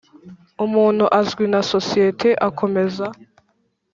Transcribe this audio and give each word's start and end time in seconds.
umuntu 0.65 1.05
azwi 1.19 1.45
na 1.51 1.61
sosiyete 1.71 2.29
akomeza 2.47 3.05